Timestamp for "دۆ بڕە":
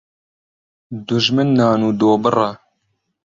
1.99-2.49